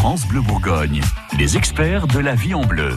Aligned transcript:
France 0.00 0.26
Bleu 0.26 0.40
Bourgogne, 0.40 1.02
les 1.38 1.58
experts 1.58 2.06
de 2.06 2.20
la 2.20 2.34
vie 2.34 2.54
en 2.54 2.64
bleu. 2.64 2.92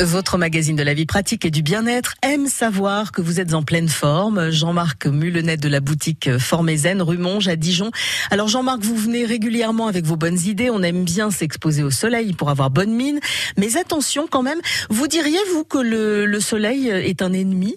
Votre 0.00 0.38
magazine 0.38 0.74
de 0.74 0.82
la 0.82 0.92
vie 0.92 1.06
pratique 1.06 1.44
et 1.44 1.52
du 1.52 1.62
bien-être 1.62 2.16
aime 2.22 2.48
savoir 2.48 3.12
que 3.12 3.22
vous 3.22 3.38
êtes 3.38 3.54
en 3.54 3.62
pleine 3.62 3.88
forme. 3.88 4.50
Jean-Marc 4.50 5.06
Mulenet 5.06 5.56
de 5.56 5.68
la 5.68 5.78
boutique 5.78 6.36
Formézen, 6.38 7.00
rue 7.00 7.16
Monge 7.16 7.46
à 7.46 7.54
Dijon. 7.54 7.92
Alors 8.32 8.48
Jean-Marc, 8.48 8.80
vous 8.80 8.96
venez 8.96 9.24
régulièrement 9.24 9.86
avec 9.86 10.04
vos 10.04 10.16
bonnes 10.16 10.40
idées. 10.40 10.70
On 10.70 10.82
aime 10.82 11.04
bien 11.04 11.30
s'exposer 11.30 11.84
au 11.84 11.90
soleil 11.90 12.32
pour 12.32 12.50
avoir 12.50 12.70
bonne 12.70 12.92
mine. 12.92 13.20
Mais 13.56 13.76
attention 13.76 14.26
quand 14.28 14.42
même, 14.42 14.58
vous 14.88 15.06
diriez, 15.06 15.38
vous, 15.54 15.62
que 15.62 15.78
le 15.78 16.40
soleil 16.40 16.88
est 16.88 17.22
un 17.22 17.32
ennemi? 17.32 17.76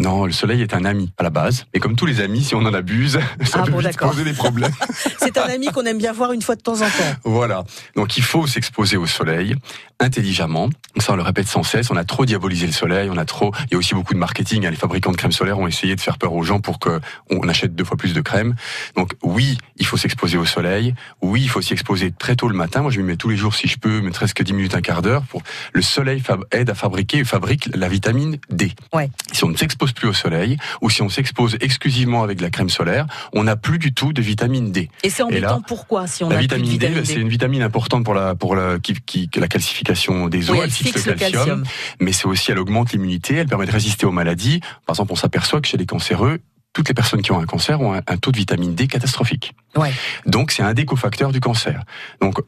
Non, 0.00 0.26
le 0.26 0.32
soleil 0.32 0.62
est 0.62 0.74
un 0.74 0.84
ami 0.84 1.12
à 1.18 1.22
la 1.22 1.30
base. 1.30 1.66
Et 1.74 1.80
comme 1.80 1.96
tous 1.96 2.06
les 2.06 2.20
amis, 2.20 2.44
si 2.44 2.54
on 2.54 2.58
en 2.60 2.72
abuse, 2.74 3.18
ça 3.44 3.58
Ah 3.60 3.62
peut 3.64 3.72
bon, 3.72 3.78
vite 3.78 3.98
poser 3.98 4.24
des 4.24 4.32
problèmes. 4.32 4.72
C'est 5.18 5.36
un 5.38 5.48
ami 5.48 5.66
qu'on 5.68 5.84
aime 5.86 5.98
bien 5.98 6.12
voir 6.12 6.32
une 6.32 6.42
fois 6.42 6.54
de 6.56 6.60
temps 6.62 6.76
en 6.80 6.86
temps. 6.86 7.16
voilà. 7.24 7.64
Donc 7.96 8.16
il 8.16 8.22
faut 8.22 8.46
s'exposer 8.46 8.96
au 8.96 9.06
soleil 9.06 9.54
intelligemment. 10.00 10.70
Ça, 10.98 11.12
on 11.12 11.16
le 11.16 11.22
répète 11.22 11.48
sans 11.48 11.62
cesse. 11.64 11.90
On 11.90 11.96
a 11.96 12.04
trop 12.04 12.24
diabolisé 12.24 12.66
le 12.66 12.72
soleil. 12.72 13.10
On 13.12 13.16
a 13.16 13.24
trop. 13.24 13.52
Il 13.66 13.72
y 13.72 13.74
a 13.74 13.78
aussi 13.78 13.94
beaucoup 13.94 14.14
de 14.14 14.18
marketing. 14.18 14.64
hein. 14.66 14.70
Les 14.70 14.76
fabricants 14.76 15.10
de 15.10 15.16
crème 15.16 15.32
solaire 15.32 15.58
ont 15.58 15.66
essayé 15.66 15.96
de 15.96 16.00
faire 16.00 16.18
peur 16.18 16.32
aux 16.32 16.42
gens 16.44 16.60
pour 16.60 16.78
que 16.78 17.00
on 17.30 17.48
achète 17.48 17.74
deux 17.74 17.84
fois 17.84 17.96
plus 17.96 18.12
de 18.14 18.20
crème. 18.20 18.54
Donc 18.96 19.12
oui, 19.22 19.58
faut 19.88 19.96
s'exposer 19.96 20.36
au 20.38 20.44
soleil. 20.44 20.94
Oui, 21.22 21.40
il 21.42 21.48
faut 21.48 21.60
s'y 21.62 21.72
exposer 21.72 22.12
très 22.12 22.36
tôt 22.36 22.48
le 22.48 22.54
matin. 22.56 22.82
Moi, 22.82 22.90
je 22.90 23.00
m'y 23.00 23.06
mets 23.06 23.16
tous 23.16 23.28
les 23.28 23.36
jours 23.36 23.54
si 23.54 23.68
je 23.68 23.78
peux, 23.78 24.00
ne 24.00 24.10
serait-ce 24.12 24.34
que 24.34 24.42
10 24.42 24.52
minutes, 24.52 24.74
un 24.74 24.80
quart 24.80 25.02
d'heure. 25.02 25.22
Pour 25.24 25.42
le 25.72 25.82
soleil 25.82 26.22
aide 26.52 26.70
à 26.70 26.74
fabriquer, 26.74 27.24
fabrique 27.24 27.68
la 27.74 27.88
vitamine 27.88 28.38
D. 28.50 28.72
Ouais. 28.92 29.10
Si 29.32 29.44
on 29.44 29.48
ne 29.48 29.56
s'expose 29.56 29.92
plus 29.92 30.08
au 30.08 30.12
soleil 30.12 30.56
ou 30.80 30.90
si 30.90 31.02
on 31.02 31.08
s'expose 31.08 31.56
exclusivement 31.60 32.22
avec 32.22 32.38
de 32.38 32.42
la 32.42 32.50
crème 32.50 32.68
solaire, 32.68 33.06
on 33.32 33.44
n'a 33.44 33.56
plus 33.56 33.78
du 33.78 33.92
tout 33.92 34.12
de 34.12 34.22
vitamine 34.22 34.72
D. 34.72 34.90
Et 35.02 35.10
c'est 35.10 35.22
Et 35.30 35.40
là, 35.40 35.52
embêtant 35.54 35.62
pourquoi 35.66 36.06
si 36.06 36.24
on 36.24 36.28
La 36.28 36.36
a 36.36 36.38
plus 36.38 36.48
de 36.48 36.54
vitamine, 36.56 36.78
D, 36.78 36.88
D, 36.88 37.04
c'est 37.04 37.14
une 37.20 37.28
vitamine 37.28 37.62
importante 37.62 38.04
pour 38.04 38.14
la 38.14 38.34
pour 38.34 38.54
la 38.54 38.78
qui, 38.78 38.94
qui- 39.04 39.28
la 39.36 39.48
calcification 39.48 40.28
des 40.28 40.50
os. 40.50 40.50
Oui, 40.50 40.58
elle 40.58 40.64
elle 40.64 40.70
fixe, 40.70 41.06
le 41.06 41.14
calcium, 41.14 41.64
mais 42.00 42.12
c'est 42.12 42.26
aussi 42.26 42.50
elle 42.50 42.58
augmente 42.58 42.92
l'immunité. 42.92 43.34
Elle 43.36 43.46
permet 43.46 43.66
de 43.66 43.72
résister 43.72 44.06
aux 44.06 44.10
maladies. 44.12 44.60
Par 44.86 44.94
exemple, 44.94 45.12
on 45.12 45.16
s'aperçoit 45.16 45.60
que 45.60 45.68
chez 45.68 45.76
les 45.76 45.86
cancéreux, 45.86 46.38
toutes 46.78 46.86
les 46.86 46.94
personnes 46.94 47.22
qui 47.22 47.32
ont 47.32 47.40
un 47.40 47.44
cancer 47.44 47.80
ont 47.80 47.92
un, 47.92 48.02
un 48.06 48.16
taux 48.18 48.30
de 48.30 48.36
vitamine 48.36 48.72
D 48.72 48.86
catastrophique. 48.86 49.52
Ouais. 49.74 49.92
Donc 50.26 50.52
c'est 50.52 50.62
un 50.62 50.74
des 50.74 50.84
cofacteurs 50.84 51.32
du 51.32 51.40
cancer. 51.40 51.82
Donc 52.20 52.38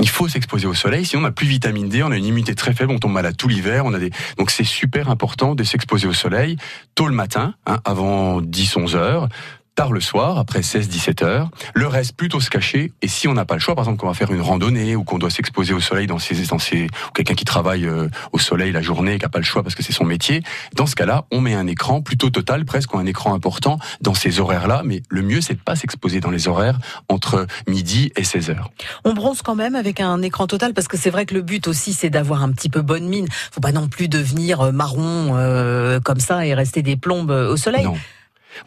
il 0.00 0.08
faut 0.10 0.28
s'exposer 0.28 0.66
au 0.66 0.74
soleil, 0.74 1.06
sinon 1.06 1.22
on 1.22 1.24
n'a 1.24 1.30
plus 1.30 1.46
de 1.46 1.52
vitamine 1.52 1.88
D, 1.88 2.02
on 2.02 2.10
a 2.10 2.16
une 2.18 2.26
immunité 2.26 2.54
très 2.54 2.74
faible, 2.74 2.92
on 2.92 2.98
tombe 2.98 3.12
malade 3.12 3.38
tout 3.38 3.48
l'hiver, 3.48 3.86
on 3.86 3.94
a 3.94 3.98
des 3.98 4.10
donc 4.36 4.50
c'est 4.50 4.64
super 4.64 5.08
important 5.08 5.54
de 5.54 5.64
s'exposer 5.64 6.06
au 6.06 6.12
soleil 6.12 6.58
tôt 6.94 7.06
le 7.06 7.14
matin, 7.14 7.54
hein, 7.64 7.78
avant 7.86 8.42
10-11 8.42 8.96
heures, 8.96 9.28
tard 9.74 9.92
le 9.92 10.00
soir, 10.00 10.38
après 10.38 10.60
16-17 10.60 11.24
heures. 11.24 11.50
Le 11.74 11.86
reste 11.86 12.16
plutôt 12.16 12.40
se 12.40 12.50
cacher. 12.50 12.92
Et 13.02 13.08
si 13.08 13.28
on 13.28 13.34
n'a 13.34 13.44
pas 13.44 13.54
le 13.54 13.60
choix, 13.60 13.74
par 13.74 13.84
exemple 13.84 14.00
qu'on 14.00 14.06
va 14.06 14.14
faire 14.14 14.32
une 14.32 14.40
randonnée 14.40 14.96
ou 14.96 15.04
qu'on 15.04 15.18
doit 15.18 15.30
s'exposer 15.30 15.74
au 15.74 15.80
soleil 15.80 16.06
dans 16.06 16.18
ses, 16.18 16.34
dans 16.46 16.58
ses 16.58 16.84
ou 16.84 17.12
quelqu'un 17.14 17.34
qui 17.34 17.44
travaille 17.44 17.86
euh, 17.86 18.08
au 18.32 18.38
soleil 18.38 18.72
la 18.72 18.82
journée, 18.82 19.18
qui 19.18 19.24
n'a 19.24 19.28
pas 19.28 19.38
le 19.38 19.44
choix 19.44 19.62
parce 19.62 19.74
que 19.74 19.82
c'est 19.82 19.92
son 19.92 20.04
métier, 20.04 20.42
dans 20.74 20.86
ce 20.86 20.94
cas-là, 20.94 21.24
on 21.30 21.40
met 21.40 21.54
un 21.54 21.66
écran 21.66 22.02
plutôt 22.02 22.30
total, 22.30 22.64
presque 22.64 22.94
ou 22.94 22.98
un 22.98 23.06
écran 23.06 23.34
important 23.34 23.78
dans 24.00 24.14
ces 24.14 24.40
horaires-là. 24.40 24.82
Mais 24.84 25.02
le 25.08 25.22
mieux, 25.22 25.40
c'est 25.40 25.54
de 25.54 25.60
pas 25.60 25.76
s'exposer 25.76 26.20
dans 26.20 26.30
les 26.30 26.48
horaires 26.48 26.78
entre 27.08 27.46
midi 27.68 28.12
et 28.16 28.24
16 28.24 28.50
heures. 28.50 28.70
On 29.04 29.12
bronze 29.12 29.42
quand 29.42 29.54
même 29.54 29.74
avec 29.74 30.00
un 30.00 30.22
écran 30.22 30.46
total 30.46 30.74
parce 30.74 30.88
que 30.88 30.96
c'est 30.96 31.10
vrai 31.10 31.26
que 31.26 31.34
le 31.34 31.42
but 31.42 31.68
aussi 31.68 31.92
c'est 31.92 32.10
d'avoir 32.10 32.42
un 32.42 32.52
petit 32.52 32.68
peu 32.68 32.82
bonne 32.82 33.06
mine. 33.06 33.26
Faut 33.50 33.60
pas 33.60 33.72
non 33.72 33.88
plus 33.88 34.08
devenir 34.08 34.60
euh, 34.60 34.72
marron 34.72 35.36
euh, 35.36 36.00
comme 36.00 36.20
ça 36.20 36.46
et 36.46 36.54
rester 36.54 36.82
des 36.82 36.96
plombes 36.96 37.30
euh, 37.30 37.52
au 37.52 37.56
soleil. 37.56 37.84
Non. 37.84 37.96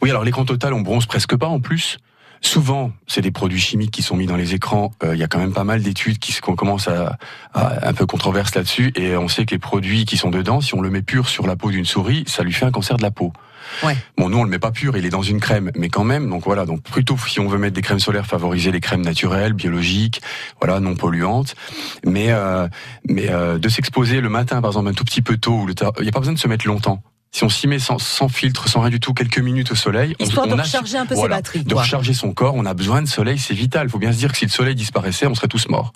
Oui, 0.02 0.10
alors 0.10 0.24
l'écran 0.24 0.46
total, 0.46 0.74
on 0.74 0.82
bronze 0.82 1.06
presque 1.06 1.36
pas 1.36 1.48
en 1.48 1.60
plus. 1.60 1.98
Souvent, 2.40 2.92
c'est 3.08 3.22
des 3.22 3.32
produits 3.32 3.60
chimiques 3.60 3.90
qui 3.90 4.04
sont 4.04 4.16
mis 4.16 4.28
dans 4.28 4.36
les 4.36 4.54
écrans. 4.54 4.94
Euh, 5.04 5.16
Il 5.16 5.20
y 5.20 5.24
a 5.24 5.28
quand 5.28 5.40
même 5.40 5.54
pas 5.54 5.64
mal 5.64 5.82
d'études 5.82 6.20
qui 6.20 6.40
qu'on 6.40 6.56
commence 6.56 6.88
à, 6.88 7.18
à 7.54 7.88
un 7.88 7.94
peu 7.94 8.06
controverse 8.06 8.54
là-dessus, 8.54 8.94
et 8.96 9.18
on 9.18 9.28
sait 9.28 9.46
que 9.46 9.56
les 9.56 9.60
produits 9.60 10.06
qui 10.06 10.18
sont 10.18 10.30
dedans, 10.30 10.62
si 10.62 10.76
on 10.76 10.81
le 10.81 10.92
met 10.92 11.02
pur 11.02 11.30
sur 11.30 11.47
la 11.47 11.56
peau 11.56 11.72
d'une 11.72 11.86
souris, 11.86 12.26
ça 12.28 12.44
lui 12.44 12.53
fait 12.53 12.66
un 12.66 12.72
cancer 12.72 12.97
de 12.97 13.02
la 13.02 13.09
peau. 13.09 13.34
Ouais. 13.84 13.97
Bon, 14.18 14.30
nous 14.30 14.38
on 14.38 14.44
le 14.44 14.50
met 14.50 14.59
pas 14.59 14.72
pur, 14.72 14.96
il 14.96 15.06
est 15.06 15.09
dans 15.09 15.24
une 15.24 15.40
crème, 15.40 15.72
mais 15.76 15.90
quand 15.90 16.03
même. 16.03 16.30
Donc 16.30 16.44
voilà, 16.46 16.66
donc 16.66 16.84
plutôt 16.84 17.18
si 17.28 17.40
on 17.40 17.47
veut 17.47 17.58
mettre 17.58 17.74
des 17.74 17.81
crèmes 17.81 18.00
solaires, 18.00 18.26
favoriser 18.28 18.72
les 18.72 18.80
crèmes 18.80 19.02
naturelles, 19.02 19.53
biologiques, 19.53 20.22
voilà, 20.62 20.80
non 20.80 20.96
polluantes. 20.96 21.56
Mais 22.06 22.28
euh, 22.30 22.68
mais 23.09 23.30
euh, 23.30 23.58
de 23.58 23.68
s'exposer 23.68 24.22
le 24.22 24.30
matin, 24.30 24.62
par 24.62 24.70
exemple, 24.72 24.90
un 24.90 24.94
tout 24.94 25.03
petit 25.03 25.24
peu 25.24 25.38
tôt, 25.38 25.66
il 25.68 26.03
n'y 26.03 26.09
a 26.09 26.12
pas 26.12 26.20
besoin 26.20 26.34
de 26.34 26.40
se 26.40 26.47
mettre 26.47 26.68
longtemps. 26.68 27.02
Si 27.32 27.44
on 27.44 27.50
s'y 27.50 27.68
met 27.68 27.78
sans, 27.78 28.00
sans 28.00 28.30
filtre, 28.30 28.68
sans 28.68 28.80
rien 28.82 28.90
du 28.90 29.00
tout, 29.00 29.14
quelques 29.14 29.38
minutes 29.40 29.72
au 29.72 29.76
soleil, 29.76 30.16
on- 30.20 30.24
Histoire 30.24 30.48
on, 30.48 30.56
de 30.56 30.60
a- 30.60 30.64
recharger 30.64 30.98
un 30.98 31.06
peu 31.06 31.14
ses 31.14 31.20
voilà, 31.20 31.36
batteries, 31.36 31.64
de 31.64 31.74
quoi. 31.74 31.84
recharger 31.84 32.14
son 32.14 32.32
corps. 32.34 32.56
On 32.56 32.66
a 32.66 32.74
besoin 32.74 33.02
de 33.02 33.08
soleil, 33.08 33.38
c'est 33.38 33.54
vital. 33.54 33.88
Il 33.88 33.90
faut 33.92 34.00
bien 34.00 34.12
se 34.12 34.18
dire 34.18 34.32
que 34.32 34.38
si 34.38 34.46
le 34.46 34.50
soleil 34.52 34.76
disparaissait, 34.76 35.28
on 35.28 35.36
serait 35.36 35.48
tous 35.50 35.68
morts. 35.68 35.92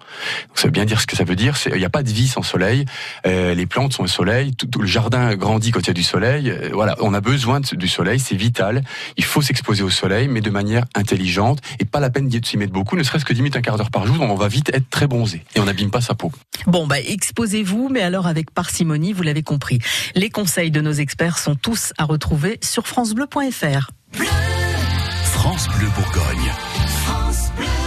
Donc, 0.49 0.59
ça 0.59 0.67
veut 0.67 0.71
bien 0.71 0.85
dire 0.85 1.01
ce 1.01 1.07
que 1.07 1.15
ça 1.15 1.23
veut 1.23 1.35
dire. 1.35 1.57
c'est- 1.57 1.71
Il 1.71 1.77
n'y 1.79 1.85
a 1.85 1.89
pas 1.89 2.03
de 2.03 2.11
vie 2.11 2.27
sans 2.27 2.43
soleil. 2.43 2.85
Euh, 3.25 3.53
les 3.55 3.65
plantes 3.65 3.93
sont 3.93 4.03
au 4.03 4.07
soleil. 4.07 4.53
Tout, 4.55 4.67
tout 4.67 4.81
le 4.81 4.87
jardin 4.87 5.33
grandit 5.35 5.71
quand 5.71 5.79
il 5.79 5.87
y 5.87 5.89
a 5.89 5.93
du 5.93 6.03
soleil. 6.03 6.49
Euh, 6.51 6.69
voilà, 6.73 6.95
on 6.99 7.13
a 7.13 7.21
besoin 7.21 7.59
de- 7.61 7.75
du 7.75 7.87
soleil, 7.87 8.19
c'est 8.19 8.35
vital. 8.35 8.83
Il 9.17 9.23
faut 9.23 9.41
s'exposer 9.41 9.81
au 9.83 9.89
soleil, 9.89 10.27
mais 10.27 10.41
de 10.41 10.49
manière 10.49 10.83
intelligente 10.95 11.59
et 11.79 11.85
pas 11.85 11.99
la 12.01 12.09
peine 12.09 12.27
d'y 12.27 12.41
s'y 12.43 12.57
mettre 12.57 12.73
beaucoup, 12.73 12.95
ne 12.97 13.03
serait-ce 13.03 13.25
que 13.25 13.33
10 13.33 13.41
minutes, 13.41 13.55
un 13.55 13.61
quart 13.61 13.77
d'heure 13.77 13.89
par 13.91 14.05
jour. 14.05 14.17
On 14.21 14.35
va 14.35 14.47
vite 14.49 14.69
être 14.73 14.89
très 14.89 15.07
bronzé 15.07 15.43
et 15.55 15.59
on 15.59 15.65
n'abîme 15.65 15.91
pas 15.91 16.01
sa 16.01 16.13
peau. 16.13 16.31
Bon 16.67 16.85
bah 16.87 16.99
exposez-vous 16.99 17.89
mais 17.89 18.01
alors 18.01 18.27
avec 18.27 18.51
parcimonie, 18.51 19.13
vous 19.13 19.23
l'avez 19.23 19.43
compris. 19.43 19.79
Les 20.15 20.29
conseils 20.29 20.71
de 20.71 20.81
nos 20.81 20.91
experts 20.91 21.20
sont 21.29 21.55
tous 21.55 21.93
à 21.97 22.05
retrouver 22.05 22.57
sur 22.63 22.87
francebleu.fr. 22.87 23.91
France 25.23 25.67
Bleu 25.77 25.87
Bourgogne. 25.95 26.53
France 27.03 27.51
Bleu. 27.55 27.80